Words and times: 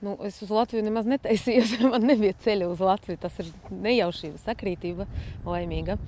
Nu, 0.00 0.14
es 0.24 0.38
uz 0.40 0.48
Latviju 0.48 0.80
nemaz 0.86 1.08
netaisījos. 1.08 1.74
Man 1.92 2.06
nebija 2.08 2.32
ceļa 2.40 2.70
uz 2.72 2.80
Latviju. 2.80 3.20
Tas 3.20 3.36
ir 3.42 3.50
nejaušība, 3.68 4.40
sakrītība, 4.40 5.06
laimīga. 5.44 5.98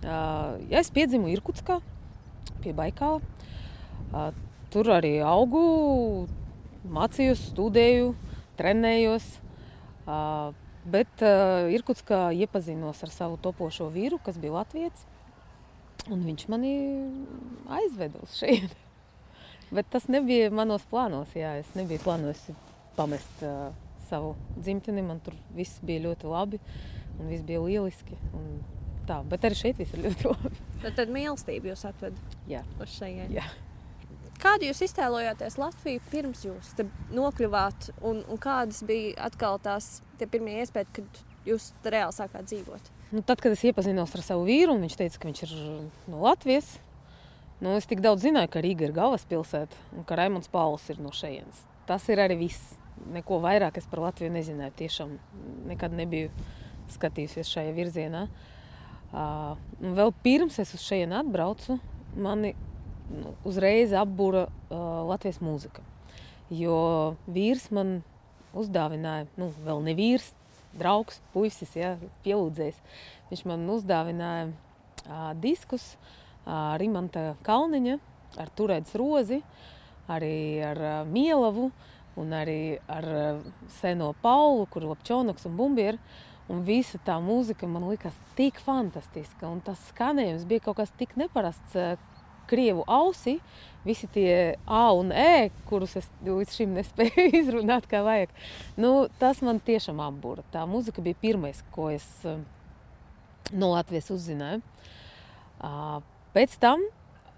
Uh, 0.00 0.60
ja 0.70 0.80
es 0.80 0.92
piedzimu 0.92 1.30
Irkutskā, 1.32 1.78
pie 2.60 2.74
Baikāla. 2.76 3.20
Uh, 4.10 4.28
tur 4.72 4.92
arī 4.92 5.16
augu, 5.24 5.62
mācījos, 6.84 7.48
studēju, 7.54 8.12
trenējos. 8.60 9.32
Uh, 10.04 10.52
bet 10.90 11.24
uh, 11.24 11.70
Irkutskā 11.72 12.28
iepazinos 12.36 13.00
ar 13.06 13.14
savu 13.14 13.40
topošo 13.40 13.88
vīru, 13.94 14.20
kas 14.24 14.36
bija 14.40 14.60
Latvijas. 14.60 15.06
Un 16.12 16.24
viņš 16.28 16.48
mani 16.52 16.74
aizveda 17.72 18.20
uz 18.24 18.36
šejieni. 18.40 18.76
Bet 19.76 19.86
tas 19.92 20.08
nebija 20.10 20.48
manos 20.50 20.82
plānos. 20.90 21.30
Jā. 21.36 21.52
Es 21.60 21.68
nebiju 21.78 22.00
plānojis 22.02 22.48
pamest 23.00 23.46
uh, 23.46 23.70
savu 24.10 24.34
dzimteni. 24.58 25.02
Man 25.06 25.22
tur 25.24 25.36
viss 25.56 25.80
bija 25.86 26.04
ļoti 26.10 26.28
labi 26.30 26.60
un 27.18 27.32
viss 27.32 27.46
bija 27.46 27.62
lieliski. 27.64 28.18
Un 28.36 28.60
tā. 29.08 29.20
Bet 29.28 29.44
arī 29.46 29.58
šeit 29.58 29.80
viss 29.80 29.96
ir 29.96 30.04
ļoti 30.06 30.30
labi. 30.30 30.52
Tad, 30.84 30.94
tad 30.96 31.10
mīlestība 31.12 31.68
jūs 31.74 31.82
atved 31.84 32.16
Jā. 32.48 32.62
uz 32.80 32.94
šejieni. 32.94 33.36
Jā. 33.36 33.44
Kādu 34.40 34.70
jūs 34.70 34.78
iztēlojāties 34.86 35.58
Latviju 35.60 36.00
pirms 36.08 36.46
jūs 36.46 36.70
nokļuvāt? 37.12 37.90
Un, 38.08 38.22
un 38.24 38.40
kādas 38.40 38.80
bija 38.88 39.26
atkal 39.26 39.60
tās 39.60 39.98
pirmie 40.22 40.62
iespējas, 40.62 40.94
kad 40.96 41.20
jūs 41.44 41.66
reāli 41.84 42.16
sākāt 42.16 42.48
dzīvot? 42.48 42.88
Nu, 43.12 43.20
tad, 43.20 43.42
kad 43.44 43.52
es 43.52 43.66
iepazinos 43.68 44.14
ar 44.16 44.24
savu 44.24 44.46
vīru, 44.48 44.72
un 44.72 44.86
viņš 44.86 44.96
teica, 44.96 45.20
ka 45.20 45.28
viņš 45.28 45.44
ir 45.44 45.54
no 46.08 46.22
Latvijas, 46.24 46.72
nu, 47.60 47.74
es 47.76 47.88
tik 47.90 48.00
daudz 48.00 48.24
zināju, 48.24 48.54
ka 48.54 48.64
Rīga 48.64 48.88
ir 48.88 48.96
galvaspilsēta 48.96 49.84
un 49.98 50.08
ka 50.08 50.16
Raimons 50.16 50.48
Pauls 50.48 50.88
ir 50.88 51.04
no 51.04 51.12
šejienes. 51.12 51.66
Tas 51.90 52.08
ir 52.08 52.24
arī 52.24 52.40
viss. 52.46 52.79
Neko 53.14 53.40
vairāk 53.42 53.78
es 53.80 53.86
par 53.90 54.04
Latviju 54.04 54.32
nezināju. 54.34 54.76
Tiešām 54.78 55.14
nekad 55.70 55.94
nebiju 55.96 56.30
skatījusies 56.94 57.50
šajā 57.50 57.74
virzienā. 57.76 58.26
Uh, 59.10 59.56
vēl 59.80 60.12
pirms 60.22 60.60
es 60.62 60.74
uz 60.76 60.84
šejienu 60.86 61.16
atbraucu, 61.18 61.80
mani 62.14 62.52
nu, 63.10 63.34
uzreiz 63.48 63.94
apbūra 63.96 64.44
uh, 64.46 64.84
Latvijas 65.08 65.40
mūzika. 65.42 65.82
Jo 66.54 67.16
vīrs 67.30 67.68
man 67.74 68.00
uzdāvināja, 68.54 69.26
nu, 69.38 69.50
vēl 69.66 69.82
ne 69.86 69.94
vīrs, 69.98 70.30
draugs, 70.78 71.20
puisis, 71.34 71.72
ja, 71.78 71.96
pielūdzējis. 72.24 72.78
Viņš 73.30 73.44
man 73.50 73.66
uzdāvināja 73.74 74.48
uh, 74.50 75.30
diskus 75.42 75.92
uh, 75.94 76.76
Rimanta 76.80 77.34
Kalniņa 77.46 77.98
ar 78.38 78.50
turēdz 78.58 78.94
rozi, 78.98 79.40
arī 80.10 80.34
ar 80.66 80.82
uh, 80.82 80.98
mielavu 81.10 81.70
un 82.18 82.34
arī 82.34 82.78
ar 82.90 83.06
uh, 83.06 83.44
seno 83.80 84.12
Paulu, 84.22 84.66
kur 84.70 84.84
ir 84.84 84.90
Lapčonoks 84.90 85.46
un 85.50 85.56
Bumbieru. 85.58 86.00
Un 86.50 86.64
visa 86.66 86.98
tā 87.06 87.20
mūzika 87.22 87.68
man 87.70 87.84
likās 87.86 88.16
tik 88.34 88.56
fantastiska, 88.58 89.46
un 89.46 89.60
tas 89.62 89.78
skanējums 89.92 90.48
bija 90.50 90.64
kaut 90.64 90.80
kas 90.80 90.90
tik 90.98 91.12
neparasts 91.20 91.76
krievu 92.50 92.82
ausi. 92.90 93.38
Visi 93.84 94.08
tie 94.12 94.56
A 94.66 94.90
un 94.92 95.12
E, 95.14 95.50
kurus 95.68 95.94
es 96.00 96.08
līdz 96.26 96.56
šim 96.56 96.74
nespēju 96.76 97.28
izrunāt, 97.40 97.86
kā 97.88 98.02
vajag. 98.04 98.34
Nu, 98.80 99.06
tas 99.22 99.40
man 99.46 99.62
tiešām 99.62 100.02
apbūra. 100.04 100.44
Tā 100.52 100.66
mūzika 100.68 101.04
bija 101.04 101.18
pirmais, 101.22 101.62
ko 101.72 101.88
es 101.94 102.08
no 103.52 103.70
Latvijas 103.72 104.10
uzzināju. 104.12 104.60
Pēc 106.34 106.58
tam, 106.60 106.84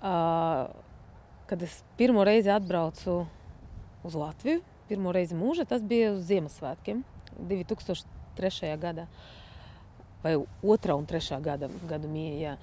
kad 0.00 1.62
es 1.68 1.78
pirmo 2.00 2.24
reizi 2.26 2.50
atbraucu 2.52 3.22
uz 4.06 4.16
Latviju, 4.18 4.62
pirmo 4.88 5.12
reizi 5.14 5.38
mūžā, 5.38 5.66
tas 5.68 5.84
bija 5.86 6.12
uz 6.16 6.26
Ziemassvētkiem 6.30 7.04
2000. 7.38 8.18
2003. 8.36 8.78
gadā, 8.80 9.06
vai 10.22 10.36
2. 10.62 10.96
un 10.96 11.06
3. 11.06 11.40
gada, 11.42 11.68
gada 11.88 12.08
mīja. 12.08 12.56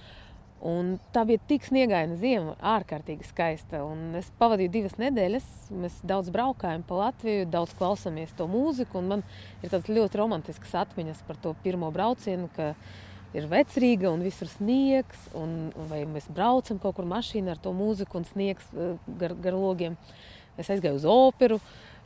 Un 0.60 0.98
tā 1.16 1.24
bija 1.24 1.40
tik 1.48 1.64
sniegaina 1.64 2.18
zima, 2.20 2.58
ārkārtīgi 2.60 3.24
skaista. 3.30 3.80
Un 3.88 4.18
es 4.20 4.28
pavadīju 4.42 4.74
divas 4.74 4.98
nedēļas. 5.00 5.46
Mēs 5.72 6.02
daudz 6.04 6.34
braukājām 6.36 6.84
pa 6.84 6.98
Latviju, 7.06 7.46
daudz 7.48 7.72
klausāmies 7.80 8.34
to 8.36 8.48
mūziku. 8.52 9.00
Man 9.00 9.24
ir 9.64 9.72
tāds 9.72 9.88
ļoti 9.88 10.20
romantisks 10.20 10.76
atmiņas 10.76 11.24
par 11.30 11.40
to 11.40 11.54
pirmo 11.64 11.94
braucienu, 11.96 12.50
ka 12.58 12.74
ir 13.32 13.48
vecrīga 13.48 14.12
un 14.12 14.26
visur 14.26 14.52
sniegs. 14.52 15.30
Un, 15.32 15.72
vai 15.88 16.02
mēs 16.04 16.28
braucam 16.28 16.82
kaut 16.84 16.98
kur 17.00 17.08
mašīnā 17.08 17.56
ar 17.56 17.64
to 17.64 17.72
mūziku 17.72 18.20
un 18.20 18.28
sniegs 18.28 18.68
eh, 18.76 19.00
gar, 19.22 19.38
gar 19.40 19.56
logiem. 19.56 19.96
Es 20.60 20.70
aizgāju 20.74 21.00
uz 21.00 21.08
operu. 21.08 21.60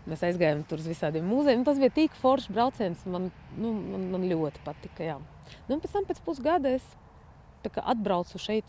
Mēs 0.10 0.24
aizgājām 0.28 0.66
tur 0.68 0.82
uz 0.82 0.88
visādiem 0.90 1.26
muzejiem. 1.28 1.64
Tas 1.68 1.80
bija 1.80 1.94
tik 1.96 2.16
foršs 2.20 2.52
brauciens. 2.52 3.04
Man, 3.10 3.30
nu, 3.56 3.72
man, 3.74 4.08
man 4.14 4.28
ļoti 4.28 4.64
patika. 4.66 5.06
Jā. 5.08 5.18
Nu, 5.70 5.80
pēc 5.80 5.96
tam, 5.96 6.08
pēc 6.10 6.22
pusgada, 6.26 6.74
es 6.76 6.86
atbraucu 7.64 8.42
šeit, 8.42 8.68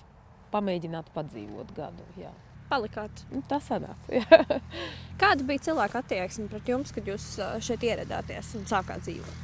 pamēģināt 0.55 1.11
padzīvot 1.15 1.73
gadu. 1.77 2.06
Jā. 2.21 2.31
Palikāt. 2.71 3.25
Nu, 3.33 3.43
tas 3.49 3.67
sanāca. 3.69 4.23
Kāda 5.21 5.47
bija 5.47 5.67
cilvēka 5.69 6.05
attieksme 6.05 6.47
pret 6.53 6.71
jums, 6.71 6.94
kad 6.94 7.09
jūs 7.11 7.27
šeit 7.67 7.84
ieradāties 7.84 8.55
un 8.59 8.69
sākāt 8.71 9.05
dzīvot? 9.05 9.43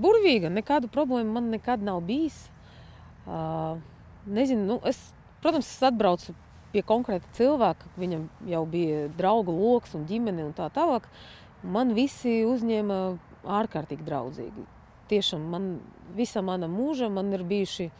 Burvīga, 0.00 0.52
nekādu 0.52 0.90
problēmu 0.92 1.34
man 1.34 1.48
nekad 1.50 1.82
nav 1.82 2.04
bijis. 2.06 2.44
Uh, 3.26 3.80
nezinu, 4.30 4.66
nu, 4.68 4.76
es, 4.86 5.00
protams, 5.42 5.68
es 5.72 5.82
atbraucu 5.86 6.34
pie 6.72 6.82
konkrēta 6.86 7.28
cilvēka, 7.36 7.90
viņam 8.00 8.28
jau 8.48 8.62
bija 8.70 9.08
draugu 9.18 9.54
lokus 9.54 9.96
un 9.98 10.06
ģimene 10.08 10.46
un 10.46 10.54
tā 10.56 10.68
tālāk, 10.74 11.08
man 11.62 11.94
visi 11.96 12.40
uzņēma 12.46 13.00
ārkārtīgi 13.60 14.06
draudzīgi. 14.06 14.66
Tiešām 15.10 15.46
man 15.50 15.70
visa 16.16 16.42
mana 16.44 16.68
mūža 16.70 17.10
man 17.12 17.32
ir 17.34 17.44
bijuši 17.46 17.90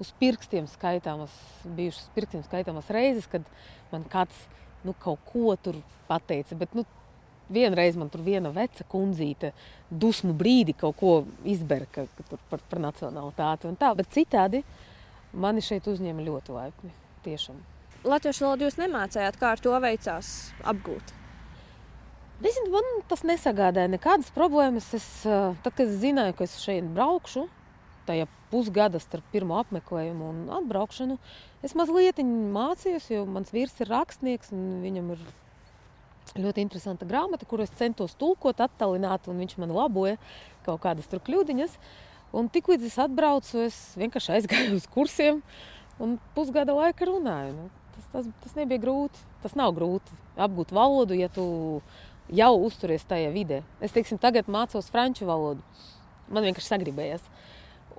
uz 0.00 0.12
pirkstiem 0.20 0.68
skaitāmas, 0.68 1.32
bijušas 1.76 2.10
pirkstiem 2.16 2.44
skaitāmas 2.46 2.88
reizes, 2.92 3.28
kad 3.28 3.44
man 3.92 4.04
kāds 4.12 4.46
nu, 4.84 4.94
kaut 5.00 5.20
ko 5.28 5.56
tur 5.60 5.80
pateica. 6.08 6.56
Bet, 6.58 6.76
nu, 6.76 6.86
Vienreiz 7.46 7.94
man 7.94 8.08
tur 8.10 8.24
viena 8.26 8.50
veca 8.50 8.82
kundzīte 8.90 9.52
dusmu 9.86 10.32
brīdi 10.34 10.74
kaut 10.74 10.96
ko 10.98 11.12
izberka 11.46 12.08
par, 12.50 12.58
par 12.58 12.82
nacionālitāti 12.88 13.70
un 13.70 13.78
tā, 13.78 13.92
bet 13.94 14.10
citādi 14.10 14.64
mani 15.30 15.62
šeit 15.62 15.86
uzņēma 15.86 16.26
ļoti 16.26 16.56
laipni. 16.56 16.90
Tiešām 17.22 17.62
latviešu 18.04 18.44
valodu 18.44 18.66
jūs 18.66 18.80
nemācījāt, 18.80 19.38
kā 19.40 19.54
ar 19.54 19.62
to 19.62 19.76
veicās 19.82 20.32
apgūt? 20.66 21.14
Nezinu, 22.44 22.68
man 22.74 22.88
tas 23.08 23.22
nesagādāja 23.24 23.88
nekādas 23.88 24.28
problēmas. 24.34 24.90
Es, 24.96 25.06
tad, 25.24 25.70
kad 25.70 25.86
es 25.86 25.96
zināju, 26.02 26.34
ka 26.36 26.44
es 26.44 26.58
šeit 26.60 26.84
braukšu, 26.96 27.46
tajā 28.08 28.26
pusgada 28.50 29.00
starp 29.00 29.24
pirmo 29.32 29.56
apmeklējumu 29.62 30.28
un 30.28 30.42
atbraukšanu, 30.58 31.16
es 31.66 31.74
mazliet 31.78 32.20
mācījos, 32.20 33.08
jo 33.10 33.24
mans 33.30 33.50
vīrs 33.54 33.80
ir 33.80 33.90
rakstnieks 33.90 34.52
un 34.54 34.66
viņam 34.84 35.14
ir 35.16 35.24
ļoti 36.36 36.62
interesanta 36.66 37.08
grāmata, 37.08 37.48
kuru 37.48 37.64
es 37.64 37.72
centos 37.78 38.14
tulkot, 38.20 38.60
attālināt, 38.60 39.30
un 39.30 39.40
viņš 39.40 39.56
man 39.62 39.72
laboja 39.74 40.18
kaut 40.66 40.82
kādas 40.84 41.08
tur 41.10 41.22
kļūdiņas. 41.24 41.78
Un 42.36 42.50
tiklīdz 42.52 42.88
es 42.88 42.98
atbraucu, 43.00 43.64
es 43.70 43.78
vienkārši 43.96 44.32
aizgāju 44.36 44.76
uz 44.76 44.86
kursiem 44.92 45.40
un 46.02 46.18
pusgada 46.36 46.74
laika 46.76 47.08
runāju. 47.08 47.54
Nu, 47.56 47.68
tas, 47.96 48.10
tas, 48.12 48.28
tas 48.44 48.54
nebija 48.58 48.82
grūti. 48.82 49.24
Tas 49.42 49.56
nav 49.58 49.74
grūti 49.76 50.14
apgūt 50.36 50.74
valodu, 50.76 51.16
ja 51.16 51.28
tu 51.32 51.46
jau 52.32 52.52
uzturies 52.66 53.06
tajā 53.08 53.32
vidē. 53.34 53.62
Es 53.80 53.94
teiksim, 53.94 54.20
tagad 54.22 54.50
mācos 54.50 54.90
franču 54.92 55.28
valodu. 55.28 55.64
Man 56.28 56.46
vienkārši 56.46 56.72
sagribējās. 56.72 57.26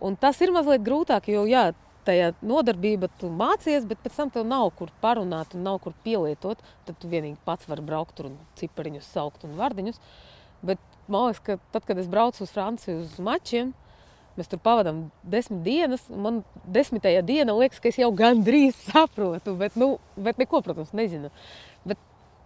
Un 0.03 0.17
tas 0.19 0.39
ir 0.43 0.53
mazliet 0.53 0.83
grūtāk, 0.85 1.29
jo 1.31 1.45
jā, 1.49 1.71
tajā 2.07 2.31
nodarbība 2.45 3.09
tu 3.19 3.29
mācies, 3.33 3.85
bet 3.87 3.99
pēc 4.03 4.19
tam 4.19 4.31
tev 4.33 4.45
nav 4.47 4.69
kur 4.77 4.91
parunāt 5.03 5.55
un 5.57 5.65
nav 5.67 5.79
kur 5.83 5.95
pielietot. 6.05 6.61
Tad 6.87 6.99
tu 7.01 7.09
vienīgi 7.11 7.39
pats 7.47 7.67
vari 7.69 7.85
braukt 7.85 8.15
tur 8.17 8.31
un 8.31 8.37
cipariņus 8.59 9.09
saukt 9.15 9.47
un 9.47 9.57
vārdiņus. 9.59 9.99
Bet 10.67 10.81
man 11.07 11.29
liekas, 11.29 11.43
ka 11.43 11.57
tad, 11.73 11.87
kad 11.87 11.99
es 12.01 12.09
braucu 12.11 12.43
uz 12.45 12.53
Franciju 12.53 13.01
uz 13.03 13.17
mačiem, 13.23 13.73
Mēs 14.37 14.51
tur 14.51 14.61
pavadām 14.61 15.07
desmit 15.25 15.63
dienas. 15.65 16.03
Man 16.13 16.43
desmitajā 16.69 17.23
dienā 17.25 17.55
liekas, 17.57 17.81
ka 17.81 17.89
es 17.89 17.97
jau 17.97 18.11
gandrīz 18.15 18.77
saprotu, 18.91 19.55
bet, 19.57 19.77
nu, 19.79 19.95
bet 20.13 20.37
neko, 20.41 20.61
protams, 20.65 20.93
nezinu. 20.97 21.31
Bet 21.87 22.01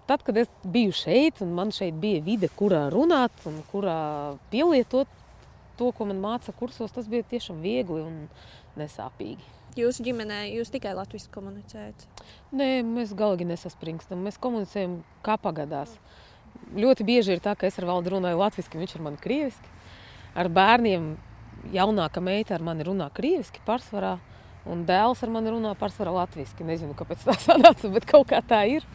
tad, 0.08 0.24
kad 0.28 0.40
es 0.40 0.52
biju 0.64 0.96
šeit, 0.96 1.42
un 1.44 1.52
man 1.58 1.74
šeit 1.76 1.98
bija 2.00 2.24
vide, 2.24 2.48
kurā 2.56 2.86
runāt 2.94 3.44
un 3.50 3.60
kurā 3.72 4.38
pielietot 4.54 5.10
to, 5.80 5.90
ko 5.96 6.08
man 6.08 6.22
māca 6.24 6.54
kursos, 6.56 6.94
tas 6.96 7.10
bija 7.12 7.28
tiešām 7.32 7.60
viegli 7.64 8.04
un 8.04 8.22
nesāpīgi. 8.80 9.44
Jūsu 9.80 10.04
ģimenē 10.04 10.42
jūs 10.52 10.72
tikai 10.72 10.92
latviešu 10.98 11.30
komunicējat? 11.32 12.04
Nē, 12.52 12.82
mēs 12.84 13.14
galīgi 13.16 13.48
nesaspringstam. 13.48 14.20
Mēs 14.26 14.40
komunicējam 14.42 14.98
kā 15.24 15.38
pagadās. 15.40 15.94
Ļoti 16.76 17.06
bieži 17.08 17.38
ir 17.38 17.44
tā, 17.44 17.54
ka 17.56 17.70
es 17.70 17.80
ar 17.80 17.88
valdu 17.88 18.12
runāju 18.18 18.42
latviešu, 18.42 18.76
viņš 18.82 18.98
ar 18.98 19.06
mani 19.06 19.22
krieviski. 19.24 19.72
Ar 20.36 20.52
bērniem 20.52 21.14
jaunākā 21.74 22.24
meita 22.24 22.58
ar 22.58 22.66
mani 22.66 22.88
runā 22.88 23.10
krieviski 23.14 23.64
pārsvarā. 23.68 24.18
Un 24.70 24.84
dēls 24.86 25.24
ar 25.26 25.32
mani 25.34 25.50
runā 25.50 25.72
pārsvarā 25.78 26.12
latviešu. 26.14 26.66
Nezinu, 26.68 26.94
kāpēc 26.98 27.24
tā 27.26 27.38
sanāca, 27.48 27.90
bet 27.94 28.06
kaut 28.10 28.30
kā 28.30 28.44
tā 28.46 28.62
ir. 28.70 28.86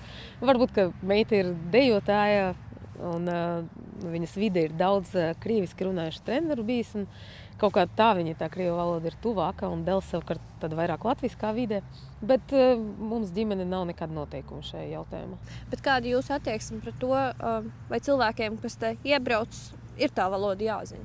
Varbūt, 0.42 0.74
ka 0.76 0.90
meita 1.02 1.40
ir 1.40 1.50
dejotāja, 1.74 2.54
Un, 3.02 3.26
uh, 3.28 3.64
viņas 4.06 4.36
vidē 4.40 4.66
ir 4.66 4.76
daudz 4.76 5.12
uh, 5.16 5.32
krieviski 5.42 5.86
runājušu 5.86 6.22
treneru 6.26 6.64
bijis. 6.66 6.94
Kaut 7.60 7.72
kā 7.72 7.86
tā 7.96 8.10
viņa 8.18 8.34
tā 8.36 8.50
krievu 8.52 8.76
valoda 8.76 9.08
ir 9.08 9.16
tuvāka 9.24 9.70
un 9.72 9.84
dēls 9.86 10.10
savukārt 10.12 10.66
vairāk 10.76 11.04
latviskā 11.08 11.52
vidē. 11.56 11.82
Bet 12.24 12.52
uh, 12.56 12.74
mums 12.76 13.32
ģimene 13.36 13.66
nav 13.68 13.86
nekāda 13.90 14.16
noteikuma 14.16 14.64
šajā 14.66 14.88
jautājumā. 14.94 15.40
Bet 15.72 15.84
kāda 15.84 16.08
ir 16.08 16.16
jūsu 16.16 16.36
attieksme 16.36 16.80
pret 16.84 16.98
to, 17.02 17.12
uh, 17.12 17.68
vai 17.90 18.00
cilvēkiem, 18.04 18.60
kas 18.64 18.80
te 18.80 18.96
iebrauc, 19.04 19.60
ir 20.00 20.12
tā 20.16 20.28
valoda 20.32 20.64
jāzina? 20.64 21.04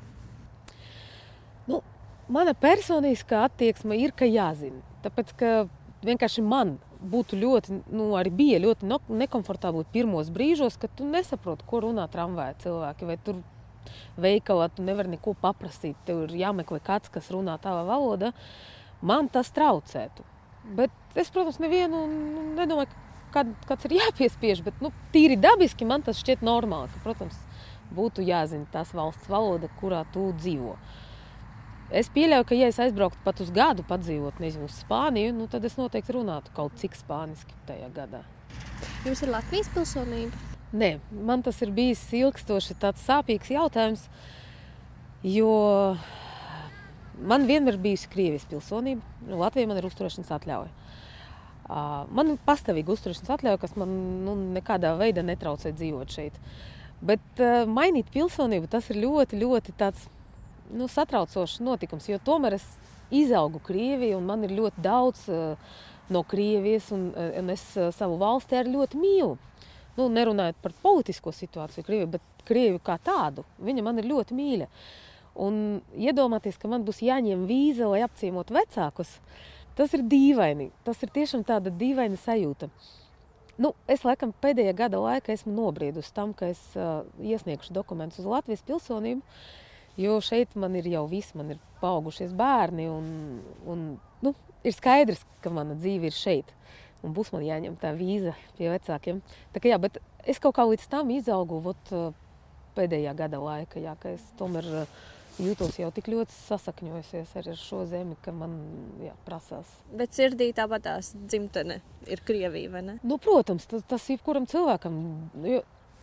Mana 2.31 2.53
personiskā 2.55 3.41
attieksme 3.49 3.97
ir, 3.99 4.13
ka 4.15 4.27
jāzina. 4.29 4.79
Tāpēc, 5.03 5.31
ka 5.35 5.49
vienkārši 6.05 6.43
man 6.45 6.77
būtu 7.11 7.35
ļoti, 7.41 7.79
nu, 7.91 8.11
arī 8.15 8.31
bija 8.31 8.61
ļoti 8.63 8.87
nekomfortabli 9.19 9.83
pirmos 9.91 10.29
brīžos, 10.31 10.77
kad 10.79 10.93
tu 10.95 11.07
nesaproti, 11.09 11.65
ko 11.67 11.81
runā 11.83 12.05
tramvajā 12.13 12.55
cilvēki. 12.63 13.09
Vai 13.09 13.17
tur 13.25 13.41
veikalā 14.21 14.69
tu 14.71 14.85
nevari 14.87 15.11
neko 15.17 15.33
paprasīt. 15.43 15.99
Tev 16.07 16.23
ir 16.27 16.37
jāmeklē 16.45 16.79
kāds, 16.85 17.11
kas 17.11 17.27
runā 17.35 17.57
tavā 17.59 17.83
valodā. 17.89 18.31
Man 19.03 19.27
tas 19.33 19.51
traucētu. 19.51 20.23
Bet 20.77 21.19
es, 21.19 21.33
protams, 21.33 21.59
nevienu 21.59 22.05
nu, 22.07 22.47
nedomāju, 22.55 22.95
kad, 23.35 23.51
kāds 23.67 23.89
ir 23.89 23.97
jāpiespiež. 24.05 24.63
Bet 24.63 24.79
nu, 24.79 24.95
tīri 25.11 25.35
dabiski 25.41 25.89
man 25.89 26.07
tas 26.07 26.23
šķiet 26.23 26.47
normāli. 26.47 26.93
Ka, 26.95 27.03
protams, 27.09 27.43
būtu 27.91 28.23
jāzina 28.23 28.71
tās 28.71 28.95
valsts 28.95 29.27
valoda, 29.27 29.67
kurā 29.81 30.05
tu 30.13 30.29
dzīvo. 30.39 30.77
Uh, 30.79 30.99
Es 31.91 32.07
pieļauju, 32.07 32.45
ka, 32.47 32.55
ja 32.55 32.69
es 32.71 32.77
aizbrauktu 32.79 33.19
pat 33.25 33.41
uz 33.43 33.49
gadu 33.51 33.83
padzīvot, 33.83 34.37
nezinu, 34.39 34.69
uz 34.69 34.77
Spāniju, 34.79 35.33
nu, 35.35 35.47
tad 35.51 35.65
es 35.67 35.75
noteikti 35.75 36.15
runātu 36.15 36.53
kaut 36.55 36.77
cik 36.79 36.95
spāniski 36.95 37.57
tajā 37.67 37.89
gadā. 37.91 38.21
Jums 39.03 39.23
ir 39.25 39.31
Latvijas 39.33 39.67
pilsonība? 39.75 40.39
Nē, 40.71 40.93
man 41.27 41.43
tas 41.43 41.59
ir 41.65 41.73
bijis 41.75 42.05
ilgstoši 42.15 42.77
tāds 42.79 43.03
sāpīgs 43.03 43.51
jautājums, 43.51 44.05
jo 45.27 45.51
man 47.19 47.43
vienmēr 47.49 47.75
bijusi 47.81 48.07
Krievijas 48.13 48.47
pilsonība. 48.47 49.03
Latvija 49.27 49.67
man 49.67 49.81
ir 49.81 49.89
uzturēšanas 49.89 50.31
atļauja. 50.37 50.71
Man 52.15 52.31
ir 52.31 52.39
pastāvīga 52.47 52.95
uzturēšanas 52.95 53.35
atļauja, 53.35 53.59
kas 53.59 53.75
man 53.79 53.91
nu, 54.23 54.37
nekādā 54.55 54.93
veidā 54.99 55.27
netraucē 55.27 55.75
dzīvot 55.75 56.15
šeit. 56.15 56.39
Bet 57.03 57.43
uh, 57.43 57.65
mainīt 57.67 58.11
pilsonību 58.13 58.71
tas 58.71 58.87
ir 58.93 59.03
ļoti, 59.03 59.39
ļoti 59.43 59.75
tāds 59.75 60.07
nu, 60.73 60.87
satraucošs 60.87 61.59
notikums, 61.63 62.07
jo 62.09 62.19
tomēr 62.23 62.57
es 62.57 62.65
izaugu 63.11 63.61
Krievijā 63.65 64.17
un 64.17 64.27
man 64.27 64.45
ir 64.47 64.55
ļoti 64.55 64.83
daudz 64.83 65.27
uh, 65.31 65.77
no 66.11 66.23
Krievijas, 66.27 66.91
un, 66.95 67.09
uh, 67.11 67.31
un 67.41 67.53
es 67.53 67.63
uh, 67.77 67.91
savu 67.95 68.17
valsti 68.21 68.59
arī 68.59 68.75
ļoti 68.75 68.99
mīlu. 69.01 69.37
Nu, 69.97 70.07
nerunājot 70.07 70.59
par 70.63 70.75
politisko 70.83 71.33
situāciju 71.35 71.85
Krievijā, 71.87 72.11
bet 72.17 72.45
Krieviju 72.47 72.81
kā 72.83 72.97
tādu, 73.03 73.45
viņa 73.61 73.85
man 73.85 73.99
ir 74.01 74.09
ļoti 74.11 74.37
mīļa. 74.37 74.69
Un 75.41 75.55
iedomāties, 75.95 76.57
ka 76.59 76.67
man 76.71 76.83
būs 76.87 77.03
jāņem 77.05 77.45
vīza, 77.47 77.87
lai 77.91 78.01
apciemotu 78.03 78.55
vecākus, 78.55 79.13
tas 79.77 79.93
ir 79.95 80.03
dīvaini. 80.11 80.71
Tas 80.87 80.99
ir 81.03 81.11
tiešām 81.15 81.45
tāda 81.47 81.71
dīvaina 81.71 82.19
sajūta. 82.19 82.67
Nu, 83.61 83.73
es 83.91 84.03
laikam 84.07 84.33
pēdējā 84.43 84.73
gada 84.75 84.99
laikā 84.99 85.35
esmu 85.35 85.53
nobriedusi 85.53 86.11
tam, 86.15 86.33
ka 86.35 86.49
es 86.51 86.59
uh, 86.79 87.03
iesniegšu 87.21 87.75
dokumentus 87.75 88.23
uz 88.23 88.27
Latvijas 88.27 88.63
pilsonību. 88.67 89.21
Uh, 89.21 89.70
Jo 90.01 90.19
šeit 90.23 90.55
man 90.59 90.77
ir 90.79 90.87
jau 90.91 91.05
viss, 91.11 91.35
man 91.37 91.53
ir 91.53 91.61
paaugušies 91.81 92.33
bērni, 92.37 92.87
un, 92.89 93.05
un 93.69 93.85
nu, 94.25 94.33
ir 94.63 94.75
skaidrs, 94.75 95.23
ka 95.43 95.53
mana 95.53 95.77
dzīve 95.77 96.09
ir 96.09 96.17
šeit. 96.17 96.51
Un 97.01 97.15
būs 97.17 97.31
man 97.33 97.45
jāņem 97.45 97.79
tā 97.81 97.95
vīza 97.97 98.35
pie 98.57 98.69
vecākiem. 98.69 99.23
Tā 99.53 99.61
kā, 99.61 99.71
jā, 99.71 99.79
bet 99.81 99.97
es 100.29 100.41
kaut 100.41 100.53
kā 100.57 100.67
līdz 100.69 100.85
tam 100.91 101.09
izaugu 101.13 101.57
vot, 101.65 101.93
pēdējā 102.77 103.15
gada 103.17 103.39
laikā, 103.41 103.81
jā, 103.83 103.95
ka 103.99 104.13
es 104.15 104.25
tomēr 104.39 104.67
jūtos 105.41 105.77
jau 105.79 105.89
tik 105.95 106.09
ļoti 106.11 106.33
sasakņojusies 106.35 107.33
ar 107.39 107.49
šo 107.57 107.83
zemi, 107.89 108.17
ka 108.23 108.33
man 108.35 108.57
jā, 109.01 109.13
prasās. 109.25 109.69
Bet 109.97 110.15
sirdī 110.17 110.51
tāpat 110.55 110.85
tās 110.87 111.13
dzimtene 111.15 111.79
ir 112.11 112.21
Krievija, 112.27 112.71
vai 112.73 112.83
ne? 112.85 112.97
Nu, 113.03 113.17
protams, 113.21 113.65
tas, 113.71 113.85
tas 113.87 114.07
ir 114.13 114.21
kuram 114.25 114.47
cilvēkam. 114.49 114.99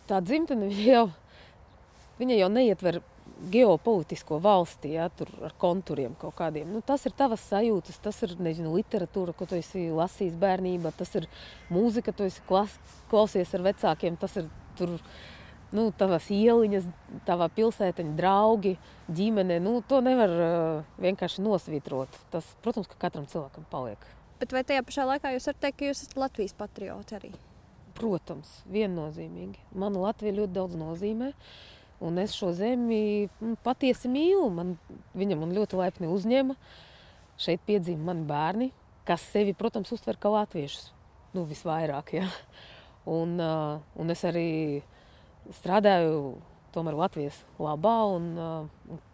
Tā 0.09 0.19
dzimtene 0.25 0.71
jau, 0.91 1.07
viņa 2.19 2.41
jau 2.41 2.51
neietver 2.57 3.01
ģeopolitisko 3.47 4.39
valsti, 4.43 4.93
ja, 4.97 5.07
tur 5.15 5.29
ar 5.45 5.53
kontūriem 5.61 6.15
kaut 6.19 6.35
kādiem. 6.37 6.69
Nu, 6.73 6.81
tas 6.85 7.05
ir 7.07 7.15
tavas 7.17 7.43
sajūtas, 7.47 7.99
tas 8.03 8.19
ir 8.27 8.35
nezinu, 8.41 8.73
literatūra, 8.75 9.33
ko 9.37 9.47
tu 9.49 9.57
esi 9.59 9.87
lasījis 9.95 10.37
bērnībā, 10.39 10.91
tas 10.97 11.13
ir 11.15 11.27
mūzika, 11.71 12.11
ko 12.11 12.19
tu 12.19 12.27
esi 12.27 12.43
klas, 12.49 12.75
klausies 13.11 13.53
ar 13.55 13.65
vecākiem, 13.69 14.19
tas 14.19 14.39
ir 14.41 14.49
tur. 14.79 14.97
Nu, 15.69 15.91
tavas 15.93 16.25
ieliņas, 16.33 16.87
tavā 17.27 17.45
pilsētiņa, 17.53 18.15
draugi, 18.17 18.71
ģimene. 19.13 19.59
Nu, 19.61 19.75
to 19.85 19.99
nevar 20.01 20.31
uh, 20.33 20.95
vienkārši 20.97 21.43
nosvitrot. 21.45 22.15
Tas, 22.33 22.47
protams, 22.65 22.89
ka 22.89 22.97
katram 23.03 23.27
cilvēkam 23.29 23.67
paliek. 23.69 24.07
Bet 24.41 24.55
vai 24.55 24.63
tajā 24.65 24.81
pašā 24.87 25.05
laikā 25.05 25.35
jūs 25.35 25.45
varat 25.51 25.61
teikt, 25.67 25.77
ka 25.77 25.91
jūs 25.91 26.01
esat 26.07 26.17
Latvijas 26.17 26.57
patrioti 26.57 27.19
arī? 27.19 27.29
Protams, 27.99 28.49
viennozīmīgi. 28.73 29.61
Man 29.77 29.93
Latvija 30.01 30.39
ļoti 30.39 30.57
daudz 30.57 30.79
nozīmē. 30.79 31.29
Uh, 31.35 31.78
Un 31.99 32.19
es 32.21 32.35
šo 32.37 32.53
zemi 32.55 33.27
nu, 33.43 33.55
patiesi 33.63 34.11
mīlu. 34.11 34.47
Man, 34.55 34.75
viņa 35.19 35.37
man 35.39 35.55
ļoti 35.55 35.79
laipni 35.79 36.07
uzņēma. 36.11 36.55
Šeit 37.39 37.63
piedzima 37.67 38.11
mani 38.11 38.23
bērni, 38.27 38.69
kas 39.07 39.23
sevi, 39.33 39.55
protams, 39.55 39.91
uztver 39.95 40.19
kā 40.19 40.31
latviešus. 40.31 40.93
Nu, 41.35 41.43
visvairāk, 41.47 42.13
ja. 42.17 42.29
un, 43.19 43.35
un 43.39 44.15
es 44.15 44.23
arī 44.27 44.47
strādāju 45.59 46.37
tomēr 46.73 46.97
Latvijas 46.97 47.39
labā 47.61 47.97
un 48.13 48.31